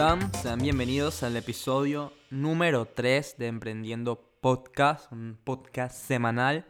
[0.00, 0.32] están?
[0.32, 6.64] Sean bienvenidos al episodio número 3 de Emprendiendo Podcast, un podcast semanal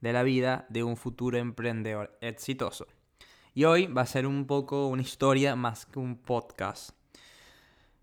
[0.00, 2.86] de la vida de un futuro emprendedor exitoso.
[3.54, 6.90] Y hoy va a ser un poco una historia más que un podcast.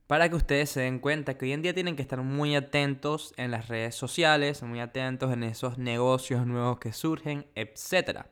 [0.06, 3.34] Para que ustedes se den cuenta que hoy en día tienen que estar muy atentos
[3.38, 8.26] en las redes sociales, muy atentos en esos negocios nuevos que surgen, etc.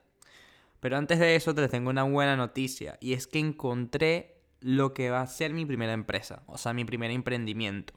[0.81, 5.09] Pero antes de eso te tengo una buena noticia y es que encontré lo que
[5.09, 7.93] va a ser mi primera empresa, o sea, mi primer emprendimiento.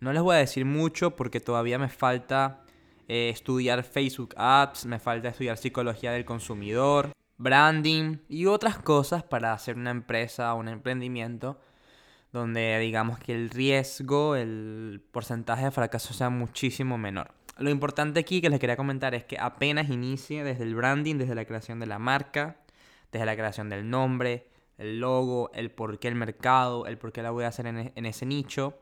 [0.00, 2.64] No les voy a decir mucho porque todavía me falta
[3.06, 9.52] eh, estudiar Facebook Ads, me falta estudiar psicología del consumidor, branding y otras cosas para
[9.52, 11.60] hacer una empresa o un emprendimiento
[12.32, 17.32] donde digamos que el riesgo, el porcentaje de fracaso sea muchísimo menor.
[17.58, 21.34] Lo importante aquí que les quería comentar es que apenas inicie desde el branding, desde
[21.34, 22.56] la creación de la marca,
[23.12, 24.49] desde la creación del nombre,
[24.80, 27.78] el logo, el por qué el mercado, el por qué la voy a hacer en,
[27.78, 28.80] e, ese nicho.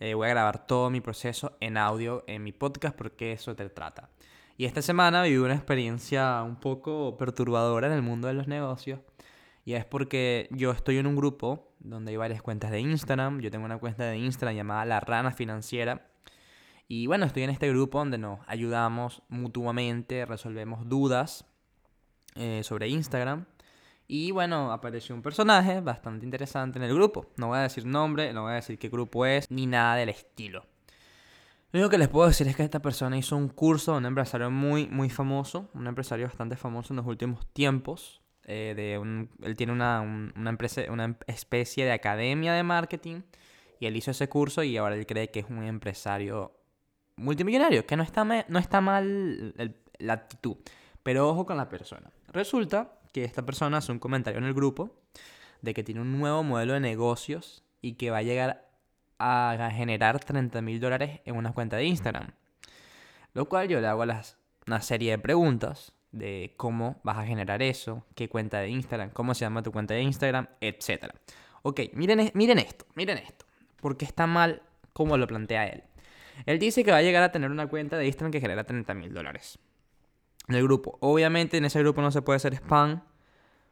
[0.00, 3.68] Eh, voy a grabar todo mi proceso en audio en mi podcast porque eso te
[3.68, 4.08] trata.
[4.56, 9.00] Y esta semana viví una experiencia un poco perturbadora en el mundo de los negocios.
[9.66, 13.40] Y es porque yo estoy en un grupo donde hay varias cuentas de Instagram.
[13.40, 16.08] Yo tengo una cuenta de Instagram llamada La Rana Financiera.
[16.88, 21.44] Y bueno, estoy en este grupo donde nos ayudamos mutuamente, resolvemos dudas
[22.36, 23.44] eh, sobre Instagram.
[24.08, 27.26] Y bueno, apareció un personaje bastante interesante en el grupo.
[27.36, 30.10] No voy a decir nombre, no voy a decir qué grupo es, ni nada del
[30.10, 30.64] estilo.
[31.72, 34.50] Lo único que les puedo decir es que esta persona hizo un curso un empresario
[34.50, 38.22] muy, muy famoso, un empresario bastante famoso en los últimos tiempos.
[38.44, 38.98] Eh,
[39.42, 40.82] él tiene una, una, empresa,
[41.26, 43.22] especie de academia de marketing
[43.80, 46.52] y él hizo ese curso y ahora él cree que es un empresario
[47.16, 49.54] multimillonario, que no está, no está mal
[49.98, 50.56] la actitud,
[51.02, 52.10] pero ojo con la persona.
[52.28, 54.90] Resulta que esta persona hace un comentario en el grupo
[55.62, 58.68] de que tiene un nuevo modelo de negocios y que va a llegar
[59.18, 62.32] a generar 30 mil dólares en una cuenta de Instagram.
[63.32, 64.04] Lo cual yo le hago
[64.66, 69.32] una serie de preguntas de cómo vas a generar eso, qué cuenta de Instagram, cómo
[69.32, 71.06] se llama tu cuenta de Instagram, etc.
[71.62, 73.46] Ok, miren, e, miren esto, miren esto.
[73.80, 74.60] Porque está mal
[74.92, 75.84] como lo plantea él.
[76.44, 78.92] Él dice que va a llegar a tener una cuenta de Instagram que genera 30
[78.92, 79.58] mil dólares
[80.48, 80.98] en el grupo.
[81.00, 83.02] Obviamente en ese grupo no se puede hacer spam.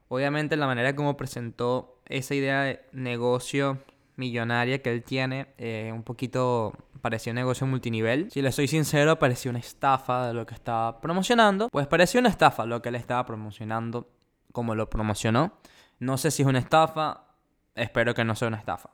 [0.08, 3.78] Obviamente la manera como presentó esa idea de negocio
[4.16, 8.30] millonaria que él tiene, eh, un poquito parecía un negocio multinivel.
[8.30, 11.68] Si le soy sincero, parecía una estafa de lo que estaba promocionando.
[11.68, 14.08] Pues parecía una estafa lo que él estaba promocionando,
[14.52, 15.52] como lo promocionó.
[15.98, 17.26] No sé si es una estafa,
[17.74, 18.90] espero que no sea una estafa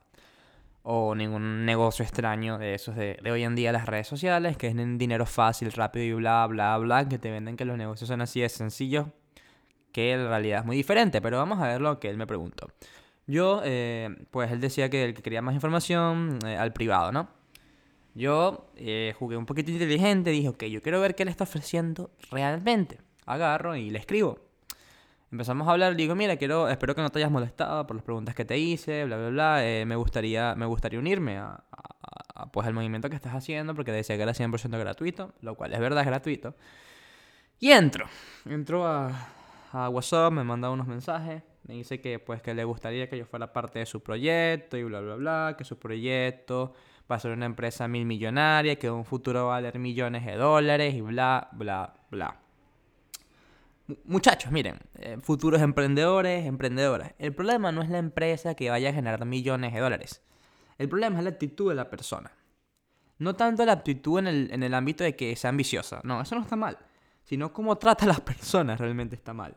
[0.82, 4.76] o ningún negocio extraño de esos de, hoy en día las redes sociales, que es
[4.98, 8.40] dinero fácil, rápido y bla, bla, bla, que te venden que los negocios son así
[8.40, 9.06] de sencillos,
[9.92, 12.68] que en realidad es muy diferente, pero vamos a ver lo que él me preguntó.
[13.26, 17.28] Yo, eh, pues él decía que el que quería más información eh, al privado, ¿no?
[18.14, 22.10] Yo eh, jugué un poquito inteligente, dije, ok, yo quiero ver qué le está ofreciendo
[22.32, 22.98] realmente.
[23.26, 24.40] Agarro y le escribo.
[25.30, 28.34] Empezamos a hablar, digo, mira, quiero, espero que no te hayas molestado por las preguntas
[28.34, 29.84] que te hice, bla, bla, bla.
[29.86, 31.62] Me, gustaría, me gustaría unirme a,
[32.52, 35.78] pues, al movimiento que estás haciendo porque decía que era 100% gratuito, lo cual es
[35.78, 36.56] verdad, es gratuito.
[37.60, 38.06] Y entro,
[38.44, 39.39] entro a,
[39.72, 43.24] a WhatsApp, me manda unos mensajes, me dice que, pues, que le gustaría que yo
[43.24, 46.72] fuera parte de su proyecto y bla, bla, bla, que su proyecto
[47.10, 50.36] va a ser una empresa mil millonaria, que un futuro va a valer millones de
[50.36, 52.40] dólares y bla, bla, bla.
[54.04, 57.12] Muchachos, miren, eh, futuros emprendedores, emprendedoras.
[57.18, 60.22] El problema no es la empresa que vaya a generar millones de dólares.
[60.78, 62.32] El problema es la actitud de la persona.
[63.18, 66.00] No tanto la actitud en el, en el ámbito de que sea ambiciosa.
[66.04, 66.78] No, eso no está mal.
[67.24, 69.56] Sino cómo trata a las personas realmente está mal.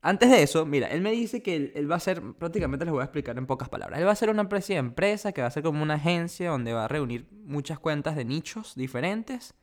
[0.00, 3.02] Antes de eso, mira, él me dice que él, va a ser, prácticamente les voy
[3.02, 5.46] a explicar en pocas palabras, él va a ser una especie de empresa que va
[5.46, 9.54] a ser como una agencia donde va a reunir muchas cuentas de nichos diferentes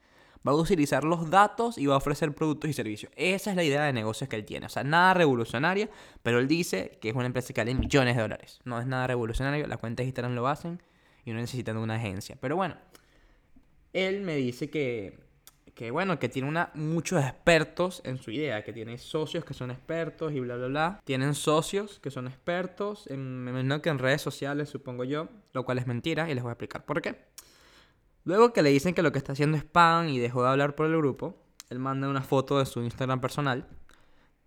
[0.47, 3.11] va a utilizar los datos y va a ofrecer productos y servicios.
[3.15, 4.65] Esa es la idea de negocios que él tiene.
[4.65, 5.89] O sea, nada revolucionaria,
[6.23, 8.59] pero él dice que es una empresa que vale millones de dólares.
[8.65, 10.81] No es nada revolucionario, las cuentas de Instagram lo hacen
[11.25, 12.37] y no necesitan una agencia.
[12.39, 12.77] Pero bueno,
[13.93, 15.19] él me dice que,
[15.79, 19.71] que bueno, que tiene una, muchos expertos en su idea, que tiene socios que son
[19.71, 21.01] expertos y bla, bla, bla.
[21.05, 25.77] Tienen socios que son expertos, en, me que en redes sociales, supongo yo, lo cual
[25.77, 27.15] es mentira y les voy a explicar por qué.
[28.25, 30.75] Luego que le dicen que lo que está haciendo es spam y dejó de hablar
[30.75, 33.65] por el grupo, él manda una foto de su Instagram personal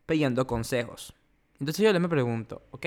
[0.04, 1.14] pidiendo consejos.
[1.58, 2.86] Entonces yo le me pregunto, ok,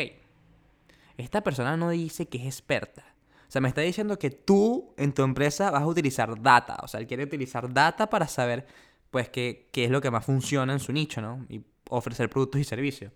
[1.18, 3.15] esta persona no dice que es experta.
[3.48, 6.78] O sea, me está diciendo que tú en tu empresa vas a utilizar data.
[6.84, 8.66] O sea, él quiere utilizar data para saber,
[9.12, 11.46] pues, qué, qué es lo que más funciona en su nicho, ¿no?
[11.50, 13.12] Y ofrecer productos y servicios.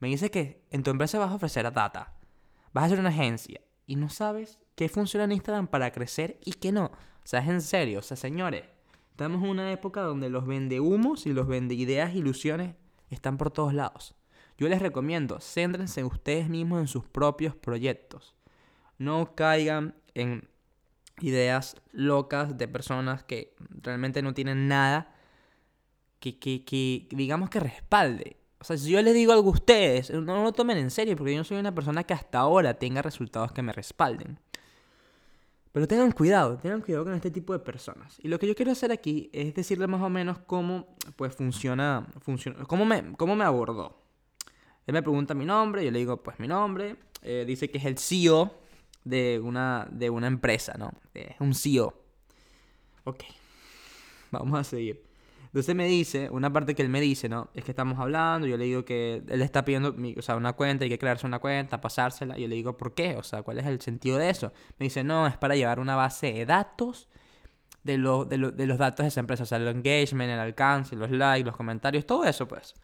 [0.00, 2.14] Me dice que en tu empresa vas a ofrecer data.
[2.72, 3.60] Vas a ser una agencia.
[3.86, 6.84] y no sabes qué funciona en Instagram para crecer y qué no.
[6.84, 8.00] O sea, es en serio.
[8.00, 8.64] O sea, señores,
[9.10, 12.74] estamos en una época donde los vende humos y los vende ideas, ilusiones,
[13.10, 14.14] están por todos lados.
[14.58, 18.34] Yo les recomiendo, céntrense ustedes mismos en sus propios proyectos.
[18.98, 20.48] No caigan en
[21.20, 25.14] ideas locas de personas que realmente no tienen nada
[26.20, 28.36] que, que, que digamos que respalde.
[28.60, 31.32] O sea, si yo les digo algo a ustedes, no lo tomen en serio, porque
[31.32, 34.40] yo no soy una persona que hasta ahora tenga resultados que me respalden.
[35.70, 38.18] Pero tengan cuidado, tengan cuidado con este tipo de personas.
[38.20, 42.06] Y lo que yo quiero hacer aquí es decirles más o menos cómo pues funciona,
[42.20, 44.02] funciona cómo, me, cómo me abordó.
[44.86, 47.84] Él me pregunta mi nombre, yo le digo pues mi nombre, eh, dice que es
[47.84, 48.58] el CEO
[49.08, 50.92] de una, de una empresa, ¿no?
[51.14, 51.94] Es un CEO.
[53.04, 53.24] Ok,
[54.30, 55.08] vamos a seguir.
[55.46, 57.48] Entonces me dice, una parte que él me dice, ¿no?
[57.54, 60.84] Es que estamos hablando, yo le digo que él está pidiendo, o sea, una cuenta,
[60.84, 63.16] hay que crearse una cuenta, pasársela, y yo le digo, ¿por qué?
[63.16, 64.52] O sea, ¿cuál es el sentido de eso?
[64.78, 67.08] Me dice, no, es para llevar una base de datos
[67.82, 70.94] de, lo, de, de los datos de esa empresa, o sea, el engagement, el alcance,
[70.96, 72.74] los likes, los comentarios, todo eso, pues.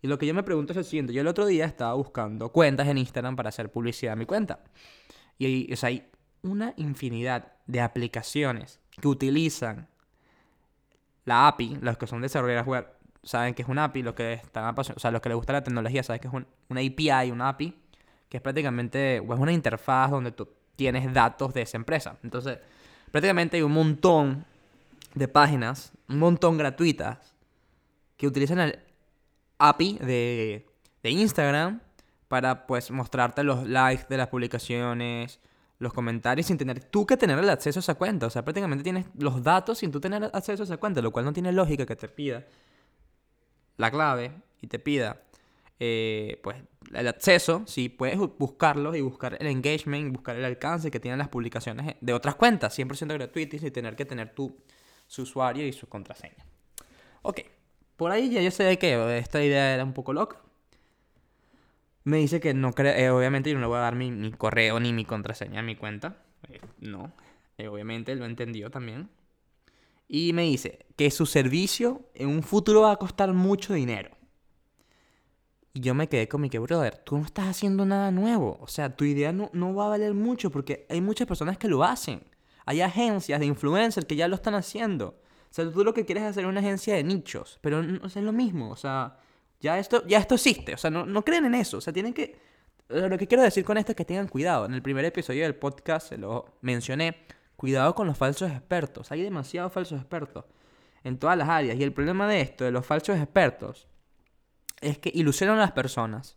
[0.00, 2.52] Y lo que yo me pregunto es el siguiente, yo el otro día estaba buscando
[2.52, 4.60] cuentas en Instagram para hacer publicidad a mi cuenta.
[5.38, 6.08] Y o sea, hay
[6.42, 9.88] una infinidad de aplicaciones que utilizan
[11.24, 12.86] la API, los que son desarrolladores web,
[13.22, 15.64] saben que es una API, los que están o sea, los que les gusta la
[15.64, 17.74] tecnología saben que es una API, una API,
[18.28, 22.16] que es prácticamente es una interfaz donde tú tienes datos de esa empresa.
[22.22, 22.58] Entonces,
[23.10, 24.44] prácticamente hay un montón
[25.14, 27.34] de páginas, un montón gratuitas,
[28.16, 28.78] que utilizan el
[29.58, 30.66] API de,
[31.02, 31.80] de Instagram
[32.28, 35.40] para pues mostrarte los likes de las publicaciones,
[35.78, 38.26] los comentarios sin tener tú que tener el acceso a esa cuenta.
[38.26, 41.24] O sea, prácticamente tienes los datos sin tú tener acceso a esa cuenta, lo cual
[41.24, 42.44] no tiene lógica que te pida
[43.76, 45.22] la clave y te pida
[45.78, 46.56] eh, pues
[46.94, 51.28] el acceso, si puedes buscarlos y buscar el engagement, buscar el alcance que tienen las
[51.28, 54.56] publicaciones de otras cuentas, 100% gratuitas y tener que tener tu
[55.06, 56.44] su usuario y su contraseña.
[57.22, 57.40] Ok,
[57.96, 60.40] por ahí ya yo sé que esta idea era un poco loca,
[62.06, 64.78] me dice que no cree, eh, obviamente yo no le voy a dar mi, correo
[64.78, 66.16] ni mi contraseña a mi cuenta.
[66.48, 67.12] Eh, no,
[67.58, 69.10] eh, obviamente lo entendió también.
[70.06, 74.10] Y me dice que su servicio en un futuro va a costar mucho dinero.
[75.72, 78.56] Y yo me quedé con mi que, brother, tú no estás haciendo nada nuevo.
[78.60, 81.66] O sea, tu idea no, no va a valer mucho porque hay muchas personas que
[81.66, 82.22] lo hacen.
[82.66, 85.20] Hay agencias de influencers que ya lo están haciendo.
[85.50, 88.14] O sea, tú lo que quieres es hacer una agencia de nichos, pero no, es
[88.14, 88.70] lo mismo.
[88.70, 89.18] O sea,
[89.66, 92.14] ya esto, ya esto existe, o sea, no, no creen en eso, o sea, tienen
[92.14, 92.38] que...
[92.88, 94.64] Lo que quiero decir con esto es que tengan cuidado.
[94.64, 97.16] En el primer episodio del podcast se lo mencioné.
[97.56, 99.10] Cuidado con los falsos expertos.
[99.10, 100.44] Hay demasiados falsos expertos
[101.02, 101.76] en todas las áreas.
[101.76, 103.88] Y el problema de esto, de los falsos expertos,
[104.80, 106.36] es que ilusionan a las personas.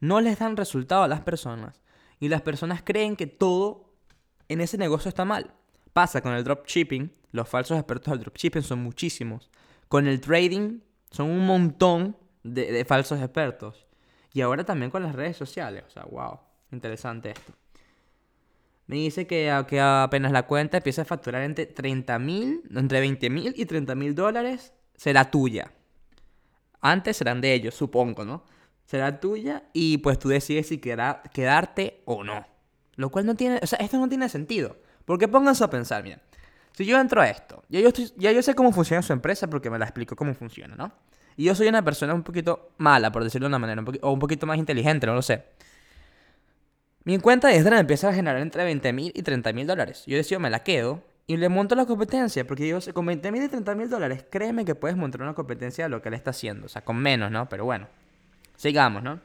[0.00, 1.82] No les dan resultado a las personas.
[2.20, 3.92] Y las personas creen que todo
[4.48, 5.52] en ese negocio está mal.
[5.92, 7.12] Pasa con el dropshipping.
[7.32, 9.50] Los falsos expertos del dropshipping son muchísimos.
[9.88, 10.80] Con el trading
[11.10, 12.16] son un montón
[12.54, 13.86] de, falsos expertos.
[14.32, 15.84] Y ahora también con las redes sociales.
[15.86, 16.40] O sea, wow,
[16.72, 17.52] interesante esto.
[18.86, 23.30] Me dice que, que apenas la cuenta empieza a facturar entre 30 mil, entre 20
[23.30, 25.72] mil y 30 mil dólares, será tuya.
[26.80, 28.44] Antes serán de ellos, supongo, ¿no?
[28.84, 32.46] Será tuya y pues tú decides si quedarte o no.
[32.94, 34.76] Lo cual no tiene, o sea, esto no tiene sentido.
[35.04, 36.20] Porque pónganse a pensar, miren.
[36.72, 39.70] Si yo entro a esto, ya yo, ya yo sé cómo funciona su empresa porque
[39.70, 40.92] me la explico cómo funciona, ¿no?
[41.36, 44.18] Y yo soy una persona un poquito mala, por decirlo de una manera, o un
[44.18, 45.44] poquito más inteligente, no lo sé.
[47.04, 50.02] Mi cuenta de Instagram empieza a generar entre 20 mil y 30 mil dólares.
[50.06, 53.42] Yo decido, me la quedo y le monto la competencia, porque digo, con 20 mil
[53.42, 56.30] y 30 mil dólares, créeme que puedes montar una competencia de lo que él está
[56.30, 56.66] haciendo.
[56.66, 57.48] O sea, con menos, ¿no?
[57.48, 57.86] Pero bueno,
[58.56, 59.20] sigamos, ¿no?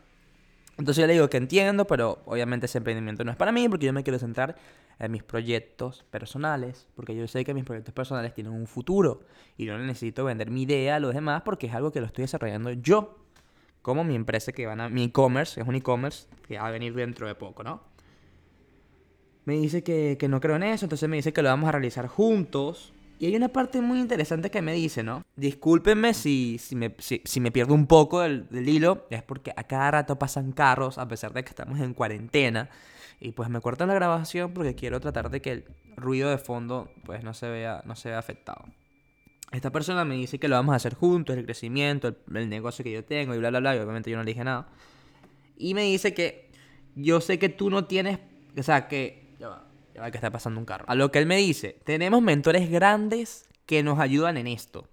[0.82, 3.86] Entonces yo le digo que entiendo, pero obviamente ese emprendimiento no es para mí, porque
[3.86, 4.56] yo me quiero centrar
[4.98, 9.22] en mis proyectos personales, porque yo sé que mis proyectos personales tienen un futuro
[9.58, 12.24] y no necesito vender mi idea a los demás porque es algo que lo estoy
[12.24, 13.16] desarrollando yo,
[13.84, 16.96] como mi empresa que van a, mi e-commerce, es un e-commerce que va a venir
[16.96, 17.84] dentro de poco, ¿no?
[19.46, 21.74] Me dice que, que no creo en eso, entonces me dice que lo vamos a
[21.74, 22.92] realizar juntos.
[23.22, 25.24] Y hay una parte muy interesante que me dice, ¿no?
[25.36, 29.64] Discúlpenme si, si, me, si, me, pierdo un poco del, del, hilo, es porque a
[29.64, 32.72] cada rato pasan carros, a pesar de que estamos en cuarentena.
[33.20, 36.90] Y pues me cortan la grabación porque quiero tratar de que el ruido de fondo
[37.06, 38.66] pues no se vea, no se vea afectado.
[39.52, 42.92] Esta persona me dice que lo vamos a hacer juntos, el crecimiento, el, negocio que
[42.92, 43.76] yo tengo y bla, bla, bla.
[43.76, 44.68] Y obviamente yo no le dije nada.
[45.60, 46.50] Y me dice que
[46.96, 48.18] yo sé que tú no tienes,
[48.58, 49.36] o sea, que...
[49.94, 50.86] ya va que está pasando un carro.
[50.88, 54.88] A lo que él me dice, tenemos mentores grandes que nos ayudan en esto.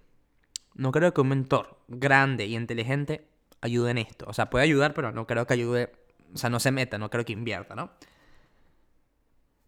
[0.75, 3.27] No creo que un mentor grande y inteligente
[3.61, 4.25] ayude en esto.
[4.27, 5.91] O sea, puede ayudar, pero no creo que ayude,
[6.33, 7.91] o sea, no se meta, no creo que invierta, ¿no?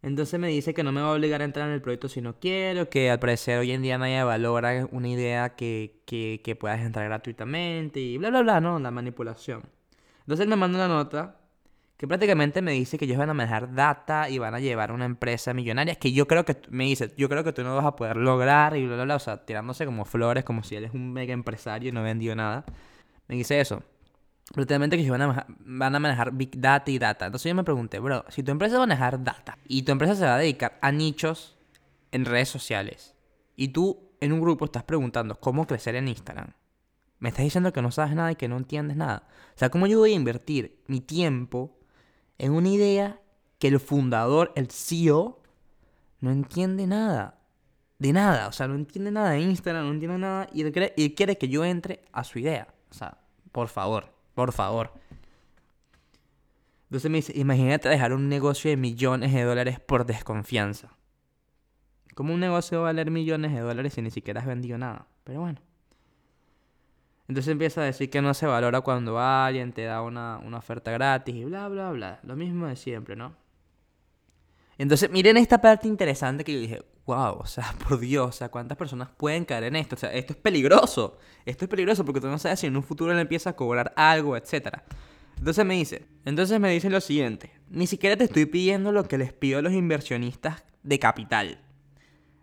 [0.02, 2.20] Entonces me dice que no me va a obligar a entrar en el proyecto si
[2.20, 6.56] no quiero, que al parecer hoy en día nadie valora una idea que, que, que
[6.56, 8.80] puedas entrar gratuitamente y bla, bla, bla, ¿no?
[8.80, 9.62] La manipulación.
[10.20, 11.41] Entonces él me manda una nota
[12.02, 15.04] que prácticamente me dice que ellos van a manejar data y van a llevar una
[15.04, 17.94] empresa millonaria que yo creo que, me dice, yo creo que tú no vas a
[17.94, 20.94] poder lograr y bla, bla, bla, o sea, tirándose como flores, como si él es
[20.94, 22.64] un mega empresario y no vendió nada.
[23.28, 23.84] Me dice eso.
[24.52, 27.26] Prácticamente que ellos van a, van a manejar Big Data y Data.
[27.26, 30.16] Entonces yo me pregunté, bro, si tu empresa va a manejar data y tu empresa
[30.16, 31.56] se va a dedicar a nichos
[32.10, 33.14] en redes sociales
[33.54, 36.52] y tú en un grupo estás preguntando cómo crecer en Instagram,
[37.20, 39.28] me estás diciendo que no sabes nada y que no entiendes nada.
[39.54, 41.78] O sea, ¿cómo yo voy a invertir mi tiempo
[42.42, 43.20] en una idea
[43.60, 45.40] que el fundador, el CEO,
[46.18, 47.38] no entiende nada.
[48.00, 51.14] De nada, o sea, no entiende nada de Instagram, no entiende nada y quiere, y
[51.14, 52.66] quiere que yo entre a su idea.
[52.90, 53.16] O sea,
[53.52, 54.92] por favor, por favor.
[56.86, 60.88] Entonces me dice, imagínate dejar un negocio de millones de dólares por desconfianza.
[62.16, 65.06] ¿Cómo un negocio va a valer millones de dólares si ni siquiera has vendido nada?
[65.22, 65.60] Pero bueno.
[67.32, 71.34] Entonces empieza a decir que no se valora cuando alguien te da una, oferta gratis
[71.34, 72.20] y bla, bla, bla.
[72.24, 73.34] Lo mismo de siempre, ¿no?
[74.76, 78.50] Entonces, miren esta parte interesante que yo dije, wow, o sea, por Dios, o sea,
[78.50, 79.94] ¿cuántas personas pueden caer en esto?
[79.94, 81.16] O sea, esto es peligroso.
[81.46, 83.94] Esto es peligroso porque tú no sabes si en un futuro le empieza a cobrar
[83.96, 84.80] algo, etc.
[85.38, 89.16] Entonces me dice, entonces me dice lo siguiente, ni siquiera te estoy pidiendo lo que
[89.16, 91.62] les pido a los inversionistas de capital.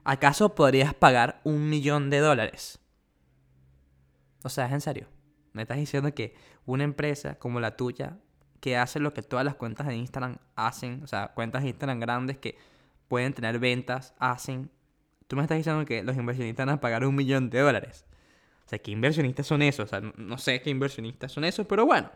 [0.03, 2.79] ¿Acaso podrías pagar un millón de dólares?
[4.43, 5.07] O sea, es en serio.
[5.53, 8.17] Me estás diciendo que una empresa como la tuya,
[8.59, 11.99] que hace lo que todas las cuentas de Instagram hacen, o sea, cuentas de Instagram
[11.99, 12.57] grandes que
[13.07, 14.69] pueden tener ventas, hacen.
[15.27, 18.05] Tú me estás diciendo que los inversionistas van a pagar un millón de dólares.
[18.65, 19.85] O sea, ¿qué inversionistas son esos?
[19.85, 22.11] O sea, no sé qué inversionistas son esos, pero bueno.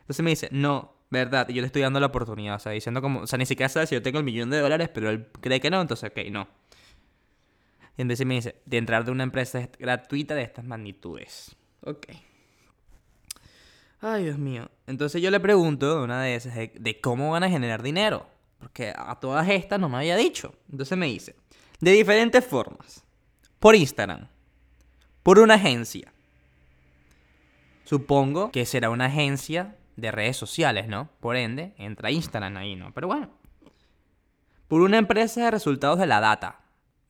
[0.00, 2.56] Entonces me dice, no, verdad, y yo le estoy dando la oportunidad.
[2.56, 4.60] O sea, diciendo como, o sea, ni siquiera sabe si yo tengo el millón de
[4.60, 6.48] dólares, pero él cree que no, entonces, ok, no.
[7.98, 11.56] Y entonces me dice, de entrar de una empresa gratuita de estas magnitudes.
[11.80, 12.06] Ok.
[14.00, 14.70] Ay, Dios mío.
[14.86, 18.28] Entonces yo le pregunto una de esas de, cómo van a generar dinero.
[18.60, 20.54] Porque a todas estas no me había dicho.
[20.70, 21.34] Entonces me dice,
[21.80, 23.02] de diferentes formas.
[23.58, 24.28] Por Instagram.
[25.24, 26.12] Por una agencia.
[27.82, 31.10] Supongo que será una agencia de redes sociales, ¿no?
[31.18, 32.94] Por ende, entra Instagram ahí, ¿no?
[32.94, 33.30] Pero bueno.
[34.68, 36.60] Por una empresa de resultados de la data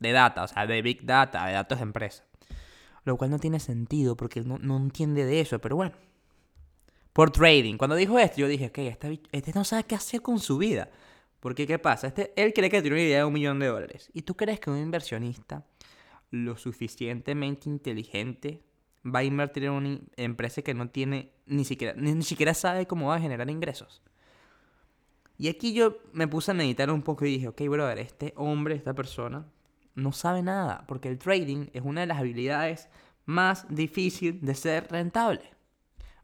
[0.00, 2.24] de data, o sea, de big data, de datos de empresa.
[3.04, 5.94] Lo cual no tiene sentido porque él no, entiende de eso, pero bueno.
[7.12, 7.76] Por trading.
[7.76, 10.90] Cuando dijo esto, yo dije, ok, este, este no sabe qué hacer con su vida.
[11.40, 12.08] Porque, ¿qué pasa?
[12.08, 14.10] Este, él cree que tiene una idea de un millón de dólares.
[14.12, 15.64] ¿Y tú crees que un inversionista
[16.30, 18.62] lo suficientemente inteligente
[19.04, 23.08] va a invertir en una empresa que no tiene ni siquiera, ni siquiera sabe cómo
[23.08, 24.02] va a generar ingresos?
[25.38, 28.74] Y aquí yo me puse a meditar un poco y dije, ok, brother, este hombre,
[28.74, 29.46] esta persona,
[29.98, 32.88] no sabe nada, porque el trading es una de las habilidades
[33.26, 35.42] más difícil de ser rentable.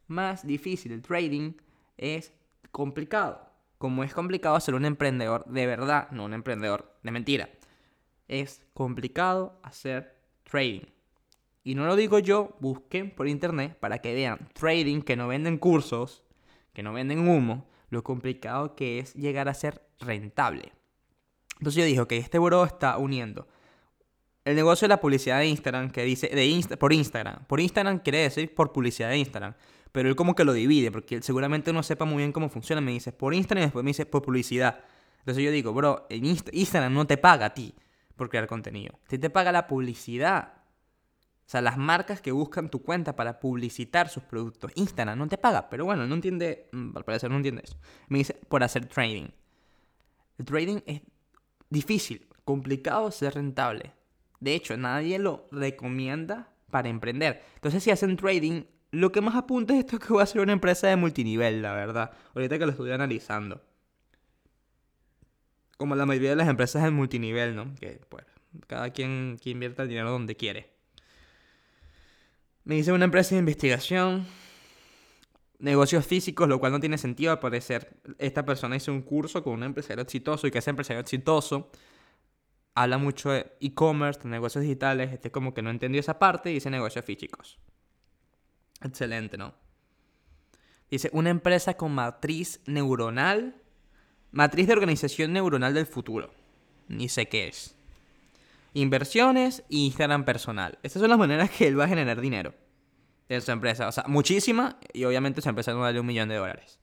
[0.07, 1.53] Más difícil, el trading
[1.97, 2.33] es
[2.71, 3.51] complicado.
[3.77, 7.49] Como es complicado ser un emprendedor de verdad, no un emprendedor de mentira.
[8.27, 10.85] Es complicado hacer trading.
[11.63, 15.57] Y no lo digo yo, busquen por internet para que vean trading que no venden
[15.57, 16.23] cursos,
[16.73, 20.71] que no venden humo, lo complicado que es llegar a ser rentable.
[21.59, 23.47] Entonces yo dije, ok, este bro está uniendo
[24.45, 27.45] el negocio de la publicidad de Instagram, que dice de por Instagram.
[27.45, 29.55] Por Instagram quiere decir por publicidad de Instagram.
[29.91, 32.79] Pero él como que lo divide, porque seguramente no sepa muy bien cómo funciona.
[32.79, 34.83] Me dice por Instagram y después me dice por publicidad.
[35.19, 37.73] Entonces yo digo, bro, en Instagram no te paga a ti
[38.15, 38.99] por crear contenido.
[39.09, 40.53] Si te paga la publicidad.
[41.47, 44.71] O sea, las marcas que buscan tu cuenta para publicitar sus productos.
[44.75, 45.69] Instagram no te paga.
[45.69, 47.77] Pero bueno, no entiende, mm, al parecer no entiende eso.
[48.09, 49.29] Me dice por hacer trading.
[50.37, 51.01] El trading es
[51.69, 53.93] difícil, complicado ser rentable.
[54.39, 57.43] De hecho, nadie lo recomienda para emprender.
[57.55, 60.53] Entonces, si hacen trading, lo que más apunta es esto que voy a ser una
[60.53, 62.11] empresa de multinivel, la verdad.
[62.33, 63.61] Ahorita que lo estoy analizando.
[65.77, 67.73] Como la mayoría de las empresas de multinivel, ¿no?
[67.75, 68.25] Que, pues,
[68.67, 70.69] cada quien que invierta el dinero donde quiere.
[72.63, 74.25] Me dice una empresa de investigación,
[75.59, 77.97] negocios físicos, lo cual no tiene sentido al parecer.
[78.17, 81.69] Esta persona hizo un curso con un empresario exitoso y que ese empresario exitoso
[82.75, 86.55] habla mucho de e-commerce, de negocios digitales, este como que no entendió esa parte y
[86.55, 87.57] dice negocios físicos.
[88.81, 89.55] Excelente, ¿no?
[90.91, 93.55] Dice, una empresa con matriz neuronal,
[94.31, 96.31] matriz de organización neuronal del futuro.
[96.87, 97.75] Ni sé qué es.
[98.73, 100.77] Inversiones e Instagram personal.
[100.83, 102.53] Estas son las maneras que él va a generar dinero
[103.29, 103.87] en su empresa.
[103.87, 106.79] O sea, muchísima y obviamente su empresa no vale un millón de dólares.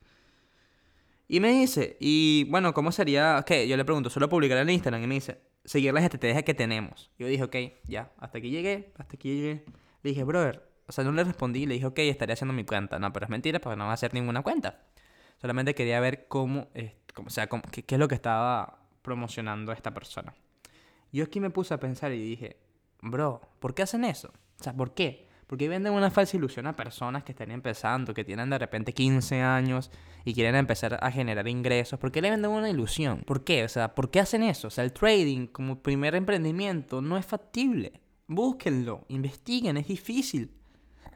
[1.29, 3.43] Y me dice, y bueno, ¿cómo sería?
[3.47, 3.69] ¿Qué?
[3.69, 5.03] Yo le pregunto, ¿solo publicar en Instagram?
[5.03, 7.11] Y me dice, seguir las estrategias que tenemos.
[7.19, 9.65] Yo dije, ok, ya, hasta aquí llegué, hasta aquí llegué.
[10.03, 12.99] Le dije, brother, o sea, no le respondí, le dije, ok, estaré haciendo mi cuenta.
[12.99, 14.81] No, pero es mentira, porque no va a hacer ninguna cuenta.
[15.41, 16.69] Solamente quería ver cómo,
[17.17, 20.35] o sea, qué, qué es lo que estaba promocionando esta persona.
[21.13, 22.57] Yo aquí me puse a pensar y dije,
[23.01, 24.33] bro, ¿por qué hacen eso?
[24.61, 25.29] O sea, ¿por qué?
[25.53, 29.43] Porque venden una falsa ilusión a personas que están empezando, que tienen de repente 15
[29.43, 29.91] años
[30.25, 31.99] y quieren empezar a generar ingresos.
[31.99, 33.21] ¿Por qué le venden una ilusión?
[33.27, 33.63] ¿Por qué?
[33.63, 34.69] O sea, ¿por qué hacen eso?
[34.69, 38.01] O sea, el trading como primer emprendimiento no es factible.
[38.29, 40.51] Búsquenlo, investiguen, es difícil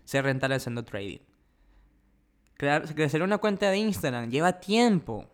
[0.05, 1.21] ser rentable haciendo trading.
[2.59, 5.31] Crecer una cuenta de Instagram lleva tiempo.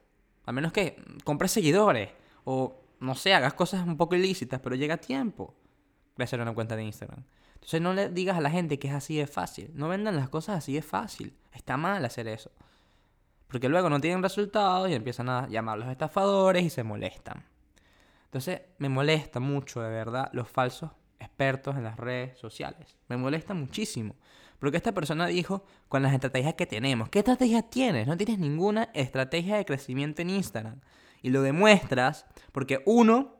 [0.47, 2.11] A menos que compres seguidores
[2.44, 5.56] o, no sé, hagas cosas un poco ilícitas, pero llega tiempo
[6.14, 7.25] crecer una cuenta de Instagram.
[7.62, 9.71] Entonces no le digas a la gente que es así de fácil.
[9.75, 11.33] No vendan las cosas así de fácil.
[11.52, 12.50] Está mal hacer eso.
[13.47, 17.45] Porque luego no tienen resultados y empiezan a llamar a los estafadores y se molestan.
[18.25, 20.90] Entonces me molesta mucho, de verdad, los falsos
[21.21, 22.97] expertos en las redes sociales.
[23.07, 24.16] Me molesta muchísimo.
[24.59, 27.11] Porque esta persona dijo con las estrategias que tenemos.
[27.11, 28.09] ¿Qué estrategias tienes?
[28.09, 30.81] No tienes ninguna estrategia de crecimiento en Instagram.
[31.23, 33.37] Y lo demuestras porque uno,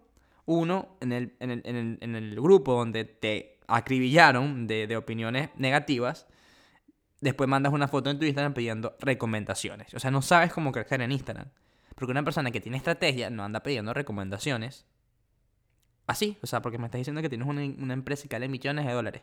[0.47, 5.51] uno en el, en el, en el, en el grupo donde te acribillaron de, opiniones
[5.57, 6.27] negativas,
[7.21, 9.95] después mandas una foto en tu Instagram pidiendo recomendaciones.
[9.95, 11.49] O sea, no sabes cómo crecer en Instagram.
[11.95, 14.87] Porque una persona que tiene estrategia no anda pidiendo recomendaciones.
[16.07, 18.93] Así, o sea, porque me estás diciendo que tienes una, empresa que vale millones de
[18.93, 19.23] dólares.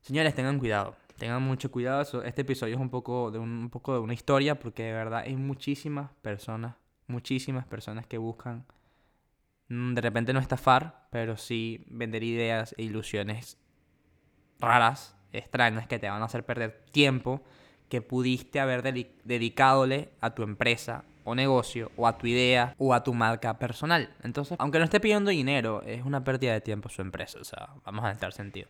[0.00, 0.96] Señores, tengan cuidado.
[1.16, 2.22] Tengan mucho cuidado.
[2.24, 5.36] Este episodio es un poco, de un poco de una historia porque de verdad hay
[5.36, 6.74] muchísimas personas,
[7.06, 8.66] muchísimas personas que buscan
[9.68, 13.58] de repente no estafar, pero sí vender ideas e ilusiones
[14.60, 17.42] raras, extrañas, que te van a hacer perder tiempo
[17.88, 23.02] que pudiste haber dedicadole a tu empresa o negocio o a tu idea o a
[23.02, 24.14] tu marca personal.
[24.22, 27.70] Entonces, aunque no esté pidiendo dinero, es una pérdida de tiempo su empresa, o sea,
[27.84, 28.68] vamos a estar sentido.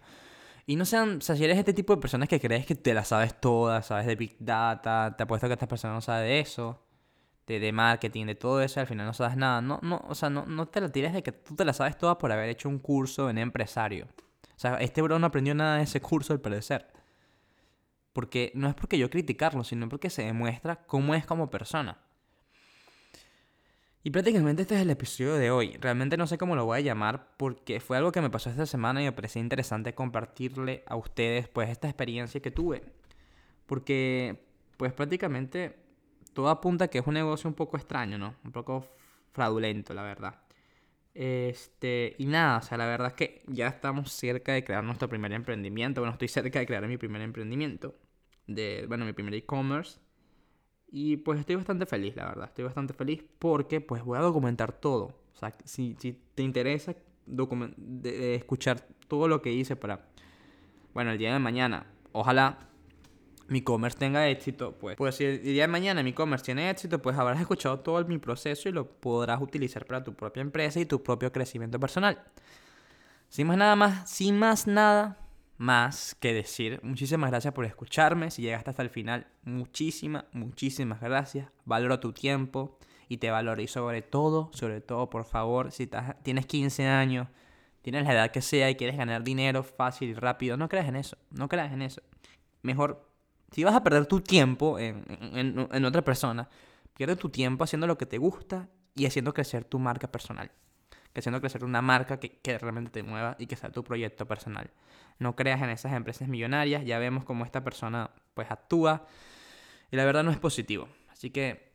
[0.66, 3.04] Y no sean, o si eres este tipo de personas que crees que te la
[3.04, 6.85] sabes todas, sabes de Big Data, te apuesto que esta persona no sabe de eso,
[7.46, 9.60] de, marketing, de todo eso, al final no sabes nada.
[9.60, 11.96] No, no, o sea, no, no te la tires de que tú te la sabes
[11.96, 14.06] toda por haber hecho un curso en empresario.
[14.56, 16.86] O sea, este bro no aprendió nada de ese curso al parecer.
[18.12, 21.98] Porque no es porque yo criticarlo, sino porque se demuestra cómo es como persona.
[24.02, 25.76] Y prácticamente este es el episodio de hoy.
[25.80, 28.64] Realmente no sé cómo lo voy a llamar porque fue algo que me pasó esta
[28.64, 32.82] semana y me pareció interesante compartirle a ustedes pues esta experiencia que tuve.
[33.66, 35.85] Porque pues prácticamente
[36.36, 38.34] todo apunta que es un negocio un poco extraño, ¿no?
[38.44, 38.86] Un poco
[39.32, 40.34] fraudulento, la verdad.
[41.14, 45.08] Este, y nada, o sea, la verdad es que ya estamos cerca de crear nuestro
[45.08, 46.02] primer emprendimiento.
[46.02, 47.94] Bueno, estoy cerca de crear mi primer emprendimiento.
[48.46, 49.98] De, bueno, mi primer e-commerce.
[50.88, 52.48] Y pues estoy bastante feliz, la verdad.
[52.48, 55.18] Estoy bastante feliz porque pues voy a documentar todo.
[55.32, 56.94] O sea, si, si te interesa
[57.24, 60.06] de escuchar todo lo que hice para,
[60.92, 62.68] bueno, el día de mañana, ojalá
[63.48, 67.00] mi e-commerce tenga éxito, pues, pues si el día de mañana mi e-commerce tiene éxito,
[67.00, 70.86] pues habrás escuchado todo mi proceso y lo podrás utilizar para tu propia empresa y
[70.86, 72.22] tu propio crecimiento personal.
[73.28, 75.18] Sin más nada más, sin más nada
[75.58, 78.30] más que decir, muchísimas gracias por escucharme.
[78.30, 81.48] Si llegaste hasta el final, muchísimas, muchísimas gracias.
[81.64, 82.78] Valoro tu tiempo
[83.08, 83.60] y te valoro.
[83.62, 85.88] Y sobre todo, sobre todo, por favor, si
[86.22, 87.28] tienes 15 años,
[87.82, 90.96] tienes la edad que sea y quieres ganar dinero fácil y rápido, no creas en
[90.96, 91.16] eso.
[91.30, 92.02] No creas en eso.
[92.62, 93.05] Mejor
[93.56, 96.46] si vas a perder tu tiempo en, otra persona,
[96.92, 100.50] pierde tu tiempo haciendo lo que te gusta y haciendo crecer tu marca personal.
[101.14, 104.68] Haciendo crecer una marca que, que realmente te mueva y que sea tu proyecto personal.
[105.18, 109.06] No creas en esas empresas millonarias, ya vemos cómo esta persona pues actúa
[109.90, 110.90] y la verdad no es positivo.
[111.08, 111.72] Así que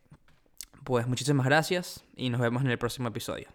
[0.84, 3.48] pues muchísimas gracias y nos vemos en el próximo episodio.